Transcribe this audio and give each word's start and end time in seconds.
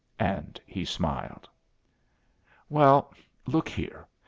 And 0.17 0.59
he 0.65 0.83
smiled. 0.83 1.47
"Well, 2.69 3.13
look 3.45 3.69
here. 3.69 4.07